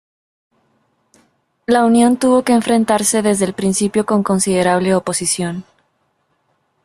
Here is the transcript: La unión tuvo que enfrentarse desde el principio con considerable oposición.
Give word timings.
La 1.67 1.85
unión 1.85 2.17
tuvo 2.17 2.41
que 2.43 2.53
enfrentarse 2.53 3.21
desde 3.21 3.45
el 3.45 3.53
principio 3.53 4.03
con 4.03 4.23
considerable 4.23 4.95
oposición. 4.95 5.63